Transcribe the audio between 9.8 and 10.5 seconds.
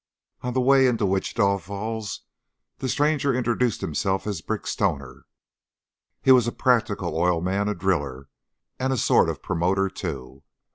too.